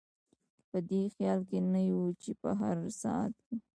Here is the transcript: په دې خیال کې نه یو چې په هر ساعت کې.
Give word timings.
په 0.69 0.77
دې 0.89 1.01
خیال 1.15 1.39
کې 1.49 1.59
نه 1.73 1.81
یو 1.89 2.03
چې 2.21 2.31
په 2.41 2.49
هر 2.59 2.77
ساعت 3.01 3.33
کې. 3.45 3.55